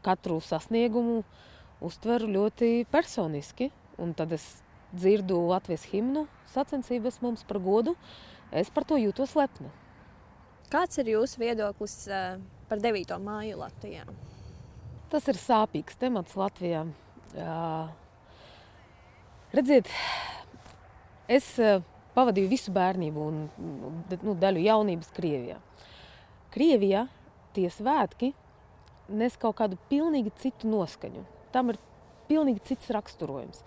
katru 0.06 0.40
sasniegumu 0.44 1.24
uztveru 1.86 2.30
ļoti 2.32 2.86
personiski. 2.92 3.72
Un 4.02 4.12
tad 4.18 4.34
es 4.36 4.44
dzirdu 4.96 5.38
Latvijas 5.50 5.86
himnu 5.92 6.26
sacensības 6.52 7.22
mums 7.24 7.46
par 7.48 7.62
godu. 7.64 7.96
Es 8.52 8.70
par 8.72 8.86
to 8.88 9.00
jūtos 9.00 9.36
lepna. 9.38 9.72
Kāds 10.72 11.00
ir 11.02 11.12
jūsu 11.14 11.40
viedoklis 11.42 11.96
par 12.70 12.82
9. 12.84 13.18
māju 13.24 13.60
Latvijā? 13.62 14.06
Tas 15.12 15.28
ir 15.32 15.40
sāpīgs 15.40 16.00
temats 16.02 16.38
Latvijā. 16.40 16.86
Jā. 17.36 17.60
Redziet, 19.56 19.92
es 21.32 21.52
pavadīju 22.16 22.52
visu 22.52 22.74
bērnību 22.76 23.28
un 23.30 23.44
nu, 23.60 24.38
daļu 24.40 24.66
jaunības 24.66 25.14
Krievijā. 25.16 25.60
Krievijā 26.56 27.06
tie 27.56 27.70
svētki 27.72 28.34
nes 29.10 29.38
kaut 29.40 29.58
kādu 29.60 29.78
pilnīgi 29.90 30.34
citu 30.42 30.70
noskaņu. 30.70 31.26
Tam 31.54 31.72
ir 31.72 31.80
pilnīgi 32.30 32.64
cits 32.72 32.90
raksturojums. 32.94 33.62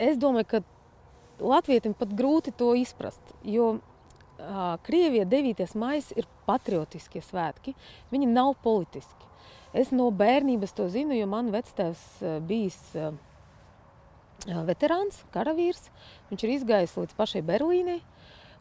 Es 0.00 0.18
domāju, 0.20 0.48
ka 0.50 0.62
Latvijam 1.44 1.94
pat 1.96 2.12
grūti 2.16 2.54
to 2.56 2.72
izprast, 2.78 3.20
jo 3.44 3.76
Krievijā 4.86 5.24
9. 5.28 5.62
maija 5.80 6.16
ir 6.16 6.26
patriotiskie 6.48 7.22
svētki. 7.24 7.76
Viņi 8.12 8.28
nav 8.30 8.54
politiski. 8.64 9.30
Es 9.76 9.92
no 9.92 10.10
bērnības 10.10 10.74
to 10.76 10.88
zinu, 10.92 11.16
jo 11.16 11.26
man 11.28 11.50
vectēvs 11.52 12.04
bijis 12.48 12.78
veterāns, 14.44 15.22
karavīrs. 15.34 15.88
Viņš 16.30 16.44
ir 16.44 16.54
izgājis 16.56 16.96
līdz 16.96 17.16
pašai 17.16 17.42
Berlīnai. 17.46 18.00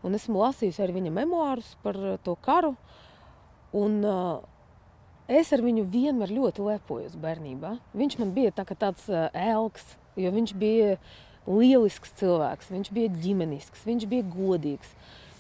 Un 0.05 0.13
esmu 0.13 0.41
lasījusi 0.43 0.83
arī 0.83 0.99
viņa 0.99 1.11
memoārus 1.13 1.75
par 1.83 1.97
to 2.23 2.35
karu. 2.45 2.75
Un, 3.75 3.99
uh, 4.05 4.39
es 5.27 5.51
ar 5.55 5.63
viņu 5.65 5.85
vienmēr 5.91 6.31
ļoti 6.31 6.63
lepojos 6.63 7.17
bērnībā. 7.19 7.75
Viņš 7.97 8.19
man 8.21 8.33
bija 8.35 8.53
tā 8.55 8.65
tāds 8.71 9.07
uh, 9.09 9.27
elks, 9.33 9.95
jo 10.15 10.31
viņš 10.31 10.53
bija 10.61 10.95
lielisks 11.45 12.13
cilvēks, 12.21 12.71
viņš 12.73 12.91
bija 12.93 13.11
ģimenisks, 13.21 13.83
viņš 13.85 14.07
bija 14.09 14.25
godīgs. 14.29 14.93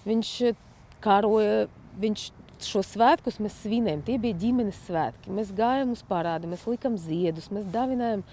Viņš 0.05 0.33
eh, 0.49 0.57
karoja, 1.03 1.67
viņš 2.01 2.25
šo 2.65 2.81
svētkus 2.85 3.39
mēs 3.43 3.57
svinējām. 3.63 4.03
Tie 4.07 4.17
bija 4.21 4.37
ģimenes 4.45 4.77
svētki. 4.87 5.33
Mēs 5.35 5.53
gājām 5.55 5.93
uz 5.95 6.03
parādi, 6.07 6.49
mēs 6.49 6.65
likām 6.69 6.97
ziedus, 6.99 7.49
mēs 7.53 7.67
dāvinājām 7.73 8.23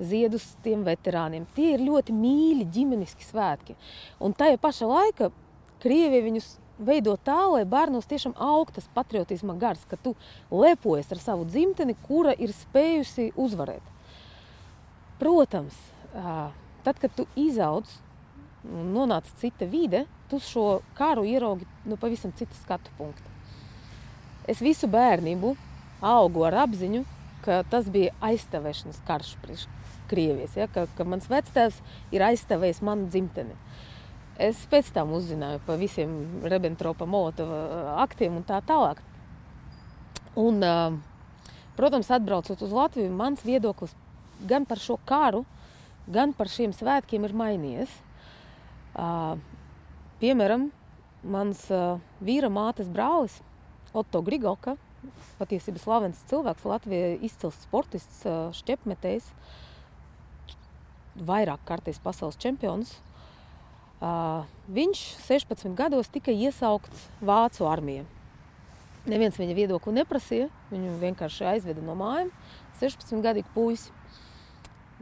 ziedus 0.00 0.46
tiem 0.64 0.82
veterāniem. 0.86 1.46
Tie 1.56 1.74
ir 1.74 1.84
ļoti 1.84 2.14
mīļi 2.16 2.66
ģimeniski 2.74 3.26
svētki. 3.26 3.76
Un 4.20 4.36
tajā 4.36 4.60
pašā 4.60 4.88
laikā 4.88 5.30
Krievija 5.80 6.26
viņus 6.26 6.48
veido 6.80 7.14
tā, 7.24 7.38
lai 7.52 7.62
bērnos 7.68 8.08
tiešām 8.08 8.34
aug 8.40 8.72
tas 8.74 8.88
patriotisma 8.94 9.56
gars, 9.60 9.84
ka 9.88 9.96
tu 10.00 10.14
lepojies 10.52 11.12
ar 11.12 11.20
savu 11.20 11.46
dzimteni, 11.48 11.96
kura 12.06 12.34
ir 12.36 12.52
spējusi 12.56 13.30
uzvarēt. 13.40 13.84
Protams, 15.20 15.76
tad, 16.84 16.96
kad 17.00 17.12
tu 17.16 17.26
izaudz 17.36 17.98
un 18.64 18.92
nonāc 18.94 19.28
cita 19.40 19.66
vide, 19.68 20.04
tu 20.28 20.40
šo 20.42 20.80
karu 20.98 21.24
ieraugi 21.28 21.66
no 21.88 21.96
pavisam 22.00 22.32
citu 22.36 22.56
skatu 22.60 22.92
punktu. 22.98 23.24
Es 24.48 24.60
visu 24.64 24.88
bērnību 24.90 25.54
augu 26.04 26.44
ar 26.48 26.62
apziņu, 26.64 27.04
ka 27.44 27.62
tas 27.70 27.88
bija 27.92 28.14
aizstāvēšanas 28.24 29.04
karš 29.08 29.36
priekš 29.44 29.68
Krievijas, 30.10 30.56
ja, 30.58 30.66
ka, 30.66 30.88
ka 30.98 31.04
mans 31.06 31.28
vectēvs 31.30 31.76
ir 32.10 32.24
aizstāvējis 32.26 32.80
manu 32.82 33.06
dzimteni. 33.12 33.54
Es 34.40 34.64
pēc 34.72 34.88
tam 34.96 35.12
uzzināju 35.14 35.60
par 35.66 35.78
visiem 35.78 36.42
Ribbentropa 36.42 37.06
Molotova 37.06 38.00
aktiem 38.02 38.40
un 38.40 38.46
tā 38.48 38.58
tālāk. 38.66 39.02
Un, 40.40 40.64
protams, 41.76 42.10
atbraucot 42.10 42.62
uz 42.64 42.74
Latviju, 42.74 43.12
mans 43.14 43.44
viedoklis 43.46 43.94
gan 44.48 44.66
par 44.66 44.80
šo 44.82 44.96
karu, 45.06 45.44
gan 46.10 46.32
par 46.34 46.50
šiem 46.50 46.72
svētkiem 46.74 47.28
ir 47.28 47.36
mainījies. 47.36 47.98
Piemēram, 50.20 50.68
mans 51.22 51.66
vīra 52.20 52.50
mātes 52.52 52.88
brālis 52.90 53.40
Otto 53.96 54.22
Grigoka, 54.26 54.76
patiesībā 55.40 55.80
slavens 55.80 56.20
cilvēks, 56.30 56.66
Latvijas 56.68 57.22
izcils 57.24 57.60
sportists, 57.64 58.24
šķepmetējs, 58.60 59.30
vairāk 61.26 61.62
kārtīs 61.68 62.00
pasaules 62.02 62.38
čempions. 62.40 62.98
Viņš 64.00 65.00
16 65.26 65.74
gados 65.76 66.08
tika 66.12 66.32
iesaukts 66.32 67.08
Vācu 67.20 67.66
armijā. 67.68 68.06
Neviens 69.08 69.36
viņa 69.40 69.56
viedokli 69.56 69.92
neprasīja. 69.96 70.50
Viņu 70.70 70.98
vienkārši 71.00 71.46
aizveda 71.54 71.84
no 71.84 71.96
mājām. 71.96 72.30
16 72.80 73.20
gadu 73.24 73.44
puisi. 73.54 73.92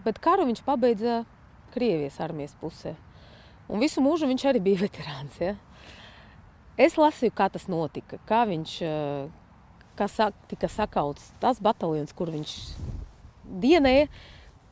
Bet 0.04 0.18
karu 0.22 0.46
viņš 0.48 0.62
pabeidza 0.66 1.24
Krievijas 1.74 2.18
armijas 2.22 2.54
pusē. 2.58 2.94
Un 3.68 3.82
visu 3.82 4.02
mūžu 4.04 4.28
viņš 4.30 4.46
arī 4.50 4.62
bija 4.64 4.82
veterāns. 4.86 5.36
Ja? 5.42 5.56
Es 6.78 6.96
lasīju, 7.00 7.34
kā 7.36 7.50
tas 7.52 7.68
notika. 7.70 8.20
Kā 8.28 8.44
viņš 8.48 8.78
kā 9.98 10.06
sak, 10.10 10.36
tika 10.50 10.70
sakauts 10.70 11.32
tas 11.42 11.60
bataljons, 11.62 12.14
kur 12.16 12.30
viņš 12.30 12.54
dienēja, 13.62 14.06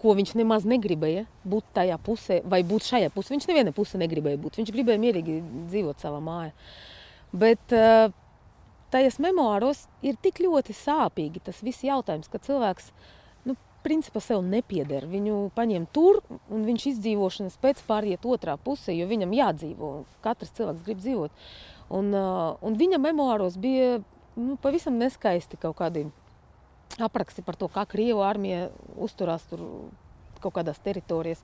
ko 0.00 0.12
viņš 0.18 0.34
nemaz 0.38 0.66
negribēja 0.68 1.24
būt 1.48 1.72
tajā 1.74 1.96
pusē, 2.06 2.40
vai 2.46 2.60
būt 2.66 2.86
šajā 2.86 3.10
pusē. 3.14 3.34
Viņš 3.34 3.48
nevienā 3.50 3.72
pusē 3.74 3.98
negribēja 4.02 4.38
būt. 4.40 4.60
Viņš 4.60 4.72
gribēja 4.74 5.02
mierīgi 5.02 5.40
dzīvot 5.72 6.04
savā 6.04 6.20
mājā. 6.22 6.52
Bet 7.36 7.74
uh, 7.74 8.12
tajos 8.92 9.18
memoāros 9.22 9.86
ir 10.06 10.18
tik 10.22 10.42
ļoti 10.44 10.76
sāpīgi 10.76 11.42
tas 11.48 11.62
viss 11.64 11.84
jautājums, 11.86 12.28
ka 12.30 12.42
cilvēks 12.44 12.92
nu, 12.92 13.15
principā 13.86 14.20
sev 14.24 14.42
nepieder. 14.42 15.06
Viņu 15.10 15.46
paņem 15.56 15.86
tur, 15.94 16.20
un 16.50 16.66
viņš 16.66 16.90
izdzīvošanas 16.92 17.56
pēc 17.62 17.84
pāriet 17.86 18.26
otrā 18.26 18.58
pusē, 18.58 18.94
jo 18.96 19.06
viņam 19.10 19.34
jādzīvo. 19.36 19.94
Katrs 20.26 20.54
cilvēks 20.58 20.84
grib 20.86 21.00
dzīvot. 21.04 21.48
Un, 21.96 22.10
un 22.10 22.78
viņa 22.78 22.98
memoāros 22.98 23.58
bija 23.62 24.00
nu, 24.34 24.56
pavisam 24.62 24.98
neskaisti 24.98 25.58
kaut 25.60 25.78
kādi 25.78 26.08
apraksti 27.02 27.44
par 27.46 27.58
to, 27.58 27.68
kā 27.72 27.86
Krievija 27.88 28.26
armija 28.26 28.68
uzturās 28.96 29.46
tur 29.50 29.62
kaut 30.42 30.56
kādās 30.58 30.80
teritorijās. 30.82 31.42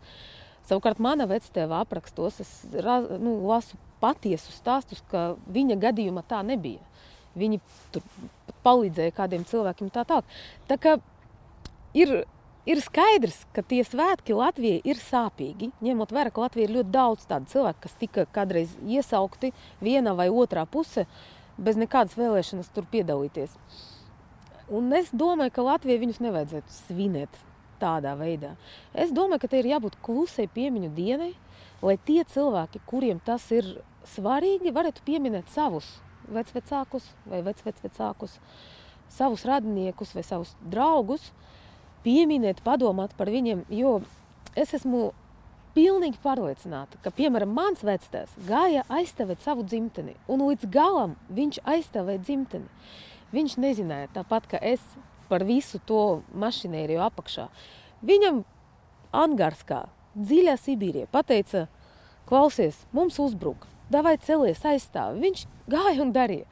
Savukārt, 0.66 1.00
mana 1.02 1.26
vectēva 1.26 1.80
aprakstos, 1.82 2.38
es 2.42 2.50
nu, 2.70 3.40
lasu 3.48 3.78
patiesus 4.02 4.58
stāstus, 4.60 5.02
ka 5.10 5.32
viņa 5.50 5.78
gadījumā 5.82 6.22
tā 6.28 6.42
nebija. 6.46 6.82
Viņi 7.38 7.58
tur 7.94 8.04
palīdzēja 8.62 9.14
kādiem 9.16 9.46
cilvēkiem 9.48 9.90
tā 9.94 10.04
tālāk. 10.06 10.28
Tā 10.68 10.78
kā 10.78 10.98
ir, 11.94 12.14
ir 12.68 12.82
skaidrs, 12.84 13.42
ka 13.54 13.64
tie 13.66 13.82
svētki 13.86 14.36
Latvijai 14.36 14.82
ir 14.88 15.00
sāpīgi. 15.00 15.72
Ņemot 15.84 16.14
vērā, 16.14 16.32
ka 16.34 16.46
Latvijā 16.46 16.68
ir 16.68 16.76
ļoti 16.78 16.94
daudz 16.94 17.28
tādu 17.30 17.52
cilvēku, 17.52 17.84
kas 17.86 17.96
tika 18.00 18.26
kādreiz 18.34 18.74
iesaukti 18.86 19.52
vienā 19.84 20.16
vai 20.18 20.28
otrā 20.30 20.66
pusē, 20.66 21.06
bez 21.58 21.78
nekādas 21.80 22.16
vēlēšanas 22.18 22.72
tur 22.74 22.88
piedalīties. 22.92 23.56
Un 24.72 24.92
es 24.96 25.10
domāju, 25.12 25.52
ka 25.52 25.66
Latvijai 25.66 26.00
viņus 26.00 26.22
nevajadzētu 26.24 26.72
svinēt 26.72 27.40
tādā 27.82 28.14
veidā. 28.18 28.54
Es 28.94 29.12
domāju, 29.14 29.42
ka 29.42 29.50
te 29.52 29.60
ir 29.60 29.72
jābūt 29.74 29.98
klusai 30.04 30.46
piemiņu 30.54 30.92
dienai, 30.96 31.32
lai 31.82 31.98
tie 32.06 32.22
cilvēki, 32.28 32.80
kuriem 32.88 33.20
tas 33.24 33.48
ir 33.54 33.66
svarīgi, 34.08 34.72
varētu 34.74 35.04
pieminēt 35.06 35.50
savus 35.52 35.88
vecvecākus 36.32 37.08
vai 37.28 37.42
vecvecākus, 37.44 38.38
savus 39.12 39.44
radiniekus 39.48 40.14
vai 40.16 40.24
savus 40.26 40.54
draugus, 40.62 41.32
pieminēt, 42.04 42.62
padomāt 42.64 43.14
par 43.18 43.30
viņiem. 43.32 43.64
Jo 43.72 44.00
es 44.58 44.74
esmu 44.76 45.10
pilnīgi 45.76 46.20
pārliecināta, 46.22 46.98
ka, 47.04 47.12
piemēram, 47.14 47.54
mans 47.56 47.84
vectēvs 47.86 48.36
gāja 48.48 48.84
aizstāvēt 48.92 49.44
savu 49.44 49.64
dzimteni, 49.64 50.16
un 50.28 50.44
līdz 50.50 50.68
galam 50.72 51.16
viņš 51.32 51.62
aizstāvēja 51.64 52.24
dzimteni. 52.26 52.68
Viņš 53.32 53.56
nezināja 53.62 54.10
tāpat, 54.12 54.50
ka 54.50 54.60
es 54.60 54.82
par 55.30 55.46
visu 55.48 55.80
to 55.88 56.20
mašinēriju 56.36 57.00
apakšā. 57.06 57.46
Viņam 58.04 58.42
Angārskā, 59.16 59.86
dziļā 60.16 60.58
Sibīrijā, 60.60 61.08
pateica, 61.12 61.66
klausies, 62.28 62.82
mums 62.92 63.18
uzbruka 63.22 63.68
vai 63.92 64.16
celies 64.16 64.62
aizstāvi. 64.64 65.20
Viņš 65.20 65.46
gāja 65.68 66.00
un 66.04 66.12
darīja. 66.14 66.46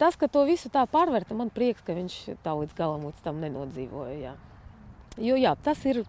Tas, 0.00 0.16
ka 0.20 0.28
to 0.28 0.42
visu 0.44 0.68
tā 0.72 0.82
pārvērta, 0.90 1.36
man 1.36 1.48
prieks, 1.52 1.84
ka 1.84 1.96
viņš 1.96 2.16
tā 2.44 2.52
līdz 2.58 2.76
galam 2.76 3.06
līdz 3.08 3.22
tam 3.24 3.40
nenodzīvoja. 3.40 4.16
Jā. 4.20 4.34
Jo 5.16 5.38
jā, 5.40 5.54
tas 5.64 5.80
ir, 5.88 6.02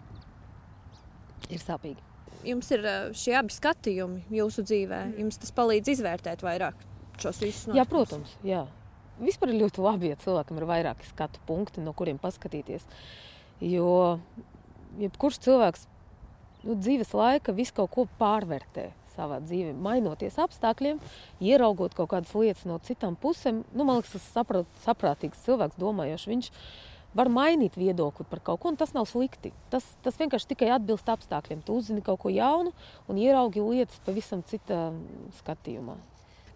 ir 1.48 1.62
sāpīgi. 1.62 2.04
Jums 2.46 2.68
ir 2.76 2.84
šie 3.16 3.34
abi 3.38 3.54
skatījumi 3.54 4.26
jūsu 4.36 4.62
dzīvē. 4.68 5.00
Jums 5.18 5.40
tas 5.40 5.54
palīdz 5.56 5.94
izvērtēt 5.96 6.44
vairāk 6.44 6.76
šos 7.18 7.40
visus 7.42 7.70
notikumus. 7.70 7.80
Jā, 7.80 7.86
protams. 7.88 8.36
Jā. 8.46 8.66
Vispār 9.18 9.50
ir 9.50 9.62
ļoti 9.64 9.82
labi, 9.82 10.12
ja 10.12 10.20
cilvēkam 10.20 10.60
ir 10.60 10.68
vairāki 10.68 11.08
skatu 11.08 11.40
punkti, 11.48 11.82
no 11.82 11.96
kuriem 11.96 12.20
paskatīties. 12.22 12.84
Jo 13.64 14.20
jebkurš 15.00 15.40
cilvēks 15.48 15.88
nu, 16.68 16.76
dzīves 16.76 17.16
laika 17.16 17.56
visu 17.56 17.74
kaut 17.80 17.90
ko 17.96 18.06
pārvērtē 18.20 18.90
savā 19.18 19.40
dzīvē, 19.44 19.74
mainoties 19.82 20.38
apstākļiem, 20.40 21.00
ieraugot 21.42 21.96
kaut 21.98 22.12
kādas 22.14 22.34
lietas 22.38 22.66
no 22.70 22.78
citām 22.86 23.18
pusēm. 23.18 23.64
Nu, 23.74 23.84
man 23.84 23.98
liekas, 23.98 24.14
tas 24.16 24.28
saprot, 24.38 24.70
saprātīgs 24.84 25.42
cilvēks, 25.46 25.80
domājošs. 25.82 26.30
Viņš 26.30 26.52
var 27.18 27.30
mainīt 27.32 27.78
viedokli 27.78 28.26
par 28.28 28.42
kaut 28.44 28.62
ko, 28.62 28.72
un 28.72 28.78
tas 28.80 28.92
nav 28.96 29.08
slikti. 29.10 29.52
Tas, 29.72 29.86
tas 30.04 30.18
vienkārši 30.20 30.52
tikai 30.52 30.70
atbilst 30.76 31.08
apstākļiem. 31.10 31.64
Tu 31.66 31.78
uzzini 31.80 32.04
kaut 32.04 32.20
ko 32.22 32.32
jaunu 32.32 32.74
un 33.08 33.20
ieraugi 33.20 33.64
lietas 33.64 34.00
pavisam 34.06 34.44
citā 34.46 34.88
skatījumā. 35.40 35.96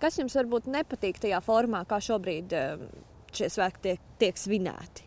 Kas 0.03 0.19
jums 0.19 0.35
varbūt 0.35 0.69
nepatīk 0.71 1.21
tajā 1.23 1.39
formā, 1.45 1.85
kā 1.87 2.01
šobrīd 2.03 2.53
eh, 2.59 2.85
šie 3.37 3.49
svētki 3.55 3.83
tiek, 3.87 4.07
tiek 4.19 4.41
svinēti? 4.41 5.07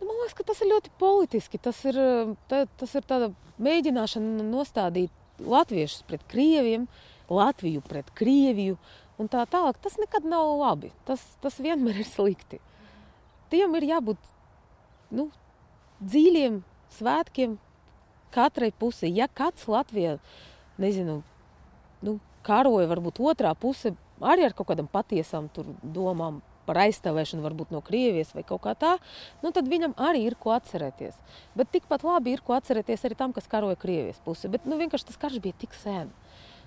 Nu, 0.00 0.10
man 0.10 0.18
liekas, 0.20 0.36
ka 0.36 0.44
tas 0.50 0.60
ir 0.60 0.68
ļoti 0.74 0.92
politiski. 1.00 1.60
Tas 1.62 1.80
ir, 1.88 1.98
eh, 1.98 2.34
tā, 2.50 2.64
tas 2.80 2.94
ir 2.98 3.06
tāda 3.08 3.32
mēģināšana 3.64 4.44
nostādīt 4.44 5.23
latviešus 5.38 6.04
pret 6.08 6.24
krieviem, 6.30 6.88
Latviju 7.30 7.80
pret 7.80 8.10
Krieviju 8.12 8.76
un 9.16 9.30
tā 9.32 9.46
tālāk. 9.48 9.78
Tas 9.80 9.96
nekad 9.96 10.26
nav 10.28 10.58
labi. 10.60 10.90
Tas, 11.08 11.22
tas 11.40 11.56
vienmēr 11.62 12.02
ir 12.02 12.08
slikti. 12.08 12.60
Tiem 13.52 13.76
ir 13.78 13.86
jābūt 13.94 14.20
nu, 15.16 15.30
dziļiem 16.04 16.60
svētkiem 16.98 17.56
katrai 18.34 18.72
pusē. 18.76 19.08
Ja 19.08 19.28
kāds 19.30 19.64
Latvijā, 19.70 20.18
nezinu, 20.80 21.22
nu, 22.04 22.18
karoja, 22.44 22.90
varbūt 22.90 23.22
otrā 23.24 23.54
puse 23.56 23.94
arī 24.20 24.44
ar 24.48 24.56
kaut 24.56 24.68
kādām 24.70 24.90
patiesām 24.90 25.48
domām 25.82 26.42
par 26.66 26.80
aizstāvēšanu, 26.84 27.44
varbūt 27.44 27.72
no 27.74 27.82
Krievijas 27.84 28.34
vai 28.36 28.44
kaut 28.46 28.64
kā 28.66 28.74
tā, 28.78 28.94
nu, 29.44 29.52
tad 29.54 29.68
viņam 29.70 29.96
arī 30.00 30.24
ir 30.28 30.36
ko 30.40 30.54
atcerēties. 30.56 31.16
Bet 31.58 31.72
tikpat 31.74 32.06
labi 32.06 32.34
ir 32.34 32.42
ko 32.44 32.56
atcerēties 32.56 33.06
arī 33.06 33.18
tam, 33.18 33.34
kas 33.36 33.50
karoja 33.50 33.78
Krievijas 33.80 34.22
pusi. 34.24 34.50
Bet 34.52 34.68
nu, 34.68 34.78
vienkārši 34.80 35.10
tas 35.12 35.20
karš 35.20 35.40
bija 35.44 35.58
tik 35.64 35.76
sen. 35.78 36.12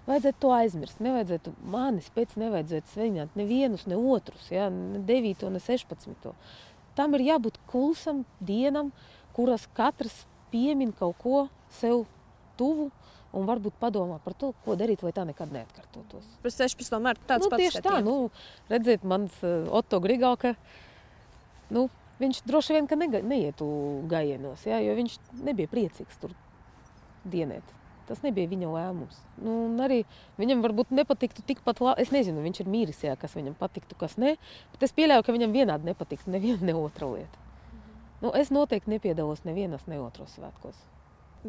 Vajadzētu 0.08 0.40
to 0.40 0.54
aizmirst. 0.56 1.02
Nevajadzētu 1.04 1.52
manis 1.68 2.08
pēc 2.16 2.38
nevajadzētu 2.40 2.94
svinēt 2.94 3.34
nevienus, 3.36 3.84
ne 3.92 3.98
otrus, 4.00 4.48
ja? 4.54 4.70
ne 4.72 5.02
9, 5.04 5.50
ne 5.52 5.60
16. 5.64 6.32
Tam 6.96 7.18
ir 7.18 7.26
jābūt 7.28 7.60
klusam 7.70 8.24
dienam, 8.40 8.94
kuras 9.36 9.68
katrs 9.78 10.24
piemin 10.52 10.94
kaut 10.96 11.20
ko 11.20 11.42
sev 11.76 12.06
tuvu, 12.58 12.88
un 13.38 13.48
varbūt 13.50 13.78
padomā 13.82 14.18
par 14.24 14.36
to, 14.38 14.52
ko 14.66 14.76
darīt, 14.80 15.04
lai 15.06 15.14
tā 15.16 15.24
nekad 15.28 15.54
neatkārtotos. 15.54 16.26
Par 16.44 16.54
16. 16.54 16.98
martu 17.04 17.30
tāds 17.30 17.46
nu, 17.46 17.54
pats 17.54 17.64
tieši 17.64 17.84
tā, 17.86 18.00
nu, 18.06 18.18
redziet, 18.72 19.06
mans 19.08 19.38
uh, 19.46 19.70
Otto 19.78 20.02
Grigauka, 20.04 20.56
nu, 21.74 21.88
viņš 22.22 22.44
droši 22.50 22.78
vien, 22.78 22.90
ka 22.90 23.00
nega, 23.00 23.22
neietu 23.22 23.68
gājienos, 24.10 24.66
ja, 24.68 24.82
jo 24.84 24.98
viņš 24.98 25.18
nebija 25.46 25.72
priecīgs 25.72 26.22
tur 26.22 26.34
dienēt. 27.28 27.76
Tas 28.08 28.22
nebija 28.24 28.48
viņa 28.48 28.70
lēmums. 28.72 29.18
Nu, 29.44 29.54
arī 29.84 30.06
viņam 30.40 30.62
varbūt 30.64 30.94
nepatiktu 30.96 31.44
tikpat 31.44 31.82
labi. 31.84 32.06
Es 32.06 32.14
nezinu, 32.16 32.40
viņš 32.46 32.62
ir 32.64 32.70
mīris, 32.72 33.02
jā, 33.04 33.18
kas 33.20 33.36
viņam 33.36 33.58
patiktu, 33.60 33.98
kas 34.00 34.16
ne. 34.22 34.38
Bet 34.72 34.88
es 34.88 34.96
pieļauju, 34.96 35.26
ka 35.28 35.36
viņam 35.36 35.56
vienādi 35.56 35.90
nepatiktu 35.90 36.32
neviena 36.32 36.70
ne 36.70 36.78
otra 36.80 37.10
lieta. 37.12 37.44
Nu, 38.24 38.32
es 38.32 38.48
noteikti 38.50 38.96
nepiedalos 38.96 39.44
nevienas, 39.44 39.84
ne 39.92 40.00
otros 40.00 40.38
svētkos. 40.40 40.80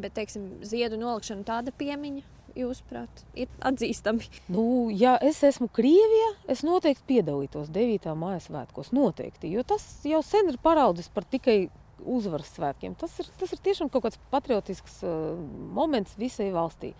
Bet, 0.03 0.15
teiksim, 0.17 0.51
ziedu 0.65 0.99
nolikšana 0.99 1.45
tāda 1.47 1.73
piemiņa, 1.75 2.23
jūsuprāt, 2.57 3.23
ir 3.37 3.49
atzīstami. 3.65 4.27
Nu, 4.51 4.63
ja 4.93 5.15
es 5.25 5.41
esmu 5.45 5.69
Krievijā, 5.73 6.31
es 6.51 6.63
noteikti 6.65 7.05
piedalītos 7.13 7.69
9. 7.73 8.09
māja 8.19 8.41
svētkos. 8.47 8.93
Noteikti, 8.95 9.51
jo 9.53 9.63
tas 9.67 9.85
jau 10.07 10.21
sen 10.25 10.51
ir 10.51 10.59
paraudzis 10.63 11.11
par 11.13 11.27
tikai 11.29 11.67
uzvaras 12.05 12.51
svētkiem. 12.55 12.95
Tas 12.99 13.17
ir, 13.21 13.27
tas 13.39 13.51
ir 13.53 13.61
tiešām 13.63 13.91
kaut 13.91 14.07
kāds 14.07 14.19
patriotisks 14.31 15.01
uh, 15.03 15.35
moments 15.75 16.15
visai 16.19 16.49
valstī. 16.55 16.93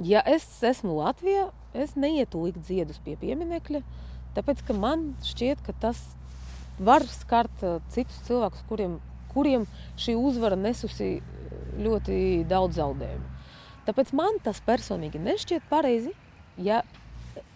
Ja 0.00 0.22
es 0.28 0.46
esmu 0.64 0.96
Latvijā, 1.00 1.50
es 1.76 1.96
neietu 1.98 2.46
likt 2.46 2.64
ziedus 2.68 3.00
pie 3.04 3.18
pieminiekļa, 3.20 3.82
tāpēc 4.36 4.64
ka 4.66 4.76
man 4.76 5.10
šķiet, 5.26 5.60
ka 5.66 5.74
tas 5.82 6.00
var 6.80 7.04
skart 7.10 7.66
uh, 7.66 7.80
citus 7.92 8.22
cilvēkus, 8.28 8.64
kuriem, 8.70 8.96
kuriem 9.34 9.66
šī 10.00 10.16
uzvara 10.16 10.56
nesusi 10.56 11.18
ļoti 11.84 12.16
daudz 12.50 12.80
zaudējumu. 12.80 13.36
Tāpēc 13.88 14.12
man 14.16 14.40
tas 14.44 14.60
personīgi 14.64 15.20
nešķiet 15.22 15.68
pareizi, 15.70 16.12
ja 16.60 16.82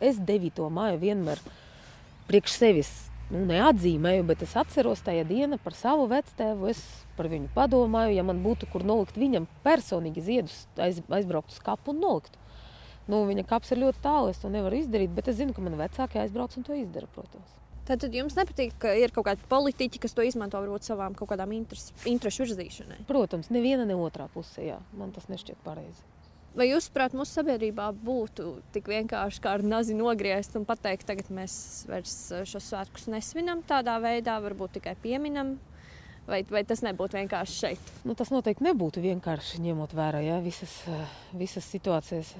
es 0.00 0.19
9. 0.19 0.64
māju 0.73 1.00
vienmēr 1.02 1.43
priekš 2.28 2.57
sevis 2.57 2.93
nu, 3.31 3.45
neatzīmēju, 3.49 4.25
bet 4.28 4.45
es 4.47 4.54
atceros 4.59 5.02
tajā 5.04 5.25
dienā 5.28 5.59
par 5.62 5.76
savu 5.78 6.07
vectēvu. 6.11 6.71
Es 6.73 6.81
par 7.19 7.28
viņu 7.31 7.50
padomāju, 7.54 8.16
ja 8.16 8.25
man 8.26 8.43
būtu 8.45 8.69
kur 8.73 8.87
nolikt 8.87 9.19
viņam 9.21 9.49
personīgi 9.66 10.25
ziedus, 10.25 10.64
aiz, 10.81 11.02
aizbraukt 11.09 11.54
uz 11.54 11.61
kapu 11.64 11.95
un 11.95 12.02
nolikt. 12.04 12.40
Nu, 13.11 13.21
viņa 13.28 13.45
kaps 13.49 13.75
ir 13.75 13.83
ļoti 13.83 14.00
tālu, 14.04 14.33
es 14.33 14.40
to 14.40 14.49
nevaru 14.52 14.81
izdarīt, 14.81 15.12
bet 15.12 15.28
es 15.28 15.37
zinu, 15.37 15.52
ka 15.52 15.64
man 15.64 15.76
vecāki 15.76 16.23
aizbrauc 16.23 16.57
un 16.57 16.64
to 16.64 16.76
izdara, 16.78 17.11
protams. 17.12 17.63
Tad 17.84 18.06
jums 18.16 18.32
nepatīk, 18.38 18.78
ka 18.80 18.94
ir 18.96 19.12
kaut 19.12 19.26
kādi 19.28 19.44
politiķi, 19.50 20.00
kas 20.00 20.16
to 20.16 20.24
izmanto 20.24 20.56
varbūt 20.56 20.86
savām 20.86 21.16
kaut 21.18 21.28
kādām 21.34 21.52
interesu 21.52 22.46
virzīšanai? 22.46 23.02
Protams, 23.08 23.50
neviena 23.52 23.84
ne 23.84 23.96
otrā 24.00 24.30
pusē, 24.32 24.64
jā. 24.70 24.78
man 24.96 25.12
tas 25.12 25.28
nešķiet 25.28 25.60
pareizi. 25.66 26.00
Vai 26.54 26.68
jūs, 26.68 26.86
prāt, 26.94 27.16
mūsu 27.18 27.40
sabiedrībā 27.40 27.88
būtu 28.06 28.60
tik 28.72 28.88
vienkārši 28.88 29.42
kā 29.42 29.56
ar 29.58 29.64
nazi 29.66 29.96
nogriezt 29.98 30.54
un 30.56 30.64
pateikt, 30.64 31.04
tagad 31.08 31.28
mēs 31.34 31.54
vairs 31.90 32.14
šos 32.46 32.68
svētkus 32.70 33.08
nesvinam 33.10 33.60
tādā 33.66 33.98
veidā, 34.00 34.38
varbūt 34.40 34.78
tikai 34.78 34.94
pieminam? 35.02 35.56
Vai, 36.24 36.40
vai 36.48 36.62
tas 36.64 36.80
nebūtu 36.86 37.18
vienkārši 37.18 37.56
šeit? 37.58 37.90
Nu, 38.08 38.14
tas 38.16 38.30
noteikti 38.32 38.64
nebūtu 38.64 39.02
vienkārši 39.04 39.60
ņemot 39.66 39.92
vērā 39.98 40.22
ja, 40.24 40.38
visas, 40.40 40.72
visas 41.36 41.66
situācijas. 41.68 42.30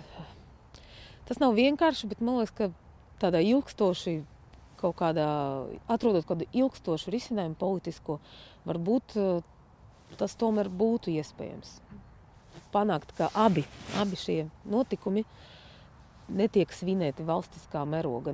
Tas 1.29 1.43
nav 1.43 1.53
vienkārši, 1.59 2.09
bet 2.09 2.23
man 2.25 2.39
liekas, 2.41 2.55
ka 2.57 2.71
tādā 3.21 3.43
ilgstoši 3.45 4.23
kaut 4.85 4.99
kādā, 5.01 5.27
atrodot 5.91 6.27
kādu 6.29 6.49
ilgstošu 6.53 7.13
risinājumu 7.15 7.59
politisko, 7.61 8.21
varbūt 8.69 9.17
eh, 9.21 9.41
tas 10.21 10.37
tomēr 10.41 10.71
būtu 10.71 11.15
iespējams. 11.15 11.79
Panākt, 12.75 13.15
ka 13.17 13.31
abi, 13.39 13.65
abi 13.99 14.19
šie 14.19 14.39
notikumi 14.71 15.25
netiek 16.35 16.71
svinēti 16.73 17.27
valstiskā 17.27 17.85
mērogā, 17.89 18.33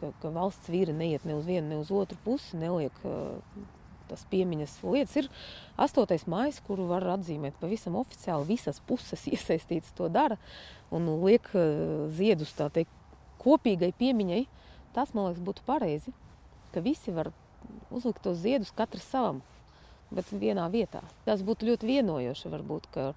ka, 0.00 0.12
ka 0.22 0.32
valsts 0.34 0.70
vīri 0.72 0.94
neiet 0.96 1.24
ne 1.28 1.36
uz 1.36 1.48
vienu, 1.48 1.68
ne 1.72 1.80
uz 1.80 1.90
otru 1.92 2.18
pusi, 2.24 2.56
neliek 2.60 2.94
uh, 3.08 3.64
tas 4.12 4.24
piemiņas 4.30 4.76
lietas. 4.84 5.16
Ir 5.22 5.28
8. 5.80 6.16
maija, 6.30 6.62
kuru 6.66 6.86
var 6.90 7.06
atzīmēt 7.16 7.58
pavisam 7.60 7.96
oficiāli. 8.00 8.50
Visas 8.52 8.80
puses 8.86 9.26
iesaistītas 9.34 9.94
to 9.98 10.08
dara 10.12 10.38
un 10.94 11.08
liek 11.24 11.48
uh, 11.56 12.08
ziedus 12.14 12.54
teikt, 12.58 12.92
kopīgai 13.42 13.92
piemiņai. 13.98 14.44
Tas, 14.92 15.14
man 15.16 15.30
liekas, 15.30 15.44
būtu 15.44 15.64
pareizi, 15.66 16.12
ka 16.74 16.82
visi 16.84 17.14
var 17.14 17.32
uzlikt 17.92 18.22
tos 18.24 18.40
ziedus 18.42 18.72
katrs 18.76 19.06
savam, 19.08 19.40
bet 20.12 20.28
vienā 20.32 20.66
vietā. 20.72 21.02
Tas 21.26 21.44
būtu 21.46 21.68
ļoti 21.70 21.88
vienojoši, 21.88 22.52
varbūt, 22.52 22.88
ka, 22.92 23.12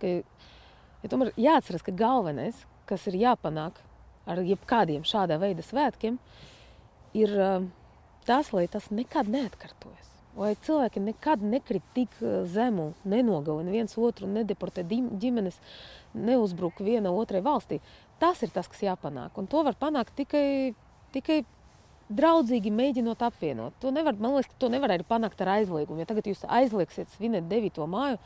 ka 0.00 0.14
ja 1.02 1.12
tomēr 1.12 1.32
jāatceras, 1.40 1.84
ka 1.84 1.94
galvenais, 1.96 2.64
kas 2.88 3.06
ir 3.10 3.18
jāpanāk 3.20 3.80
ar 4.30 4.40
jebkādiem 4.44 5.04
šādā 5.06 5.38
veida 5.40 5.64
svētkiem, 5.64 6.18
ir 7.16 7.34
tas, 8.28 8.52
lai 8.54 8.66
tas 8.70 8.90
nekad 8.94 9.30
neatkārtojas. 9.30 10.08
Lai 10.38 10.52
cilvēki 10.62 11.02
nekad 11.02 11.42
nekrit 11.42 11.84
tik 11.94 12.12
zemu, 12.52 12.92
nenogalina 13.04 13.72
viens 13.74 13.96
otru, 13.98 14.28
nedeportē 14.30 14.84
ģimenes, 14.86 15.58
neuzbruk 16.14 16.78
viena 16.86 17.10
otrai 17.10 17.42
valstī. 17.42 17.80
Tas 18.20 18.42
ir 18.44 18.52
tas, 18.52 18.68
kas 18.68 18.82
jāpanāk. 18.84 19.38
Un 19.40 19.48
to 19.48 19.62
var 19.64 19.76
panākt 19.80 20.12
tikai, 20.18 20.74
tikai 21.14 21.40
draudzīgi 22.10 22.72
mēģinot 22.74 23.22
apvienot. 23.22 23.76
To 23.82 23.92
nevar, 23.94 24.16
man 24.20 24.36
liekas, 24.36 24.56
to 24.60 24.70
nevar 24.72 24.94
arī 24.94 25.06
panākt 25.06 25.40
ar 25.44 25.54
aizliegumu. 25.56 26.02
Ja 26.02 26.08
tagad 26.10 26.28
jūs 26.28 26.42
aizliegsiet 26.44 27.10
svinēt 27.14 27.46
9. 27.50 27.86
māju, 27.90 28.18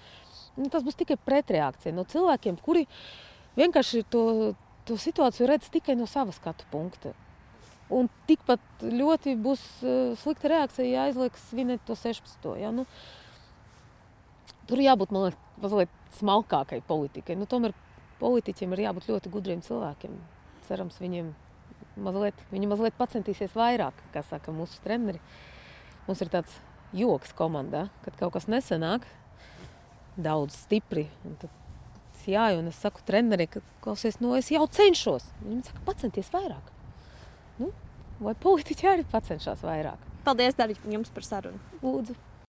nu, 0.57 0.71
tas 0.73 0.87
būs 0.87 0.99
tikai 0.99 1.19
pretreakcija 1.21 1.95
no 1.95 2.07
cilvēkiem, 2.09 2.59
kuri 2.65 2.87
vienkārši 3.59 4.05
to, 4.11 4.25
to 4.89 4.97
situāciju 5.01 5.51
redz 5.51 5.69
tikai 5.75 5.99
no 5.99 6.09
savas 6.11 6.41
skatu 6.41 6.67
punkta. 6.73 7.13
Un 7.93 8.09
tikpat 8.27 8.87
ļoti 8.89 9.37
būs 9.45 9.63
uh, 9.85 10.15
slikta 10.19 10.49
reakcija, 10.51 10.89
ja 10.89 11.05
aizliegs 11.11 11.51
svinēt 11.51 11.85
to 11.87 11.97
16. 11.99 12.49
Ja? 12.63 12.73
Nu, 12.75 12.87
tur 14.71 14.81
jābūt, 14.81 15.13
man 15.13 15.29
liekas, 15.29 15.43
mazliet 15.61 15.99
smalkākai 16.17 16.81
politikai. 16.89 17.37
Nu, 17.37 17.47
tomēr 17.51 17.77
politiķiem 18.21 18.75
ir 18.75 18.85
jābūt 18.87 19.09
ļoti 19.11 19.33
gudriem 19.33 19.65
cilvēkiem. 19.65 20.15
Cerams, 20.69 21.01
viņiem 21.03 21.33
mazliet, 22.01 22.39
viņi 22.53 22.71
mazliet 22.71 22.97
pacentīsies 22.99 23.57
vairāk, 23.57 23.99
kā 24.15 24.23
saka 24.27 24.55
mūsu 24.55 24.81
treneri. 24.85 25.21
Mums 26.09 26.23
ir 26.25 26.31
tāds 26.33 26.57
joks 26.95 27.35
komandā, 27.37 27.89
kad 28.05 28.17
kaut 28.21 28.35
kas 28.37 28.49
nesanāk 28.51 29.07
daudz 30.17 30.57
stipri. 30.65 31.09
Jā, 32.25 32.47
un 32.57 32.71
es 32.71 32.79
saku 32.81 33.03
treneriem, 33.05 33.51
ka 33.53 33.61
klausies, 33.85 34.17
no 34.23 34.31
nu, 34.33 34.39
es 34.41 34.49
jau 34.53 34.65
cenšos. 34.71 35.27
Viņi 35.45 35.67
saka, 35.67 35.83
pacenties 35.85 36.31
vairāk. 36.33 36.71
Nu, 37.59 37.69
vai 38.23 38.33
politiķi 38.41 38.89
arī 38.89 39.05
pacenšas 39.11 39.65
vairāk? 39.67 40.01
Paldies, 40.25 40.57
Dārģi, 40.57 40.79
jums 40.95 41.13
par 41.13 41.27
sarunu. 41.27 41.61
Lūdzu. 41.83 42.17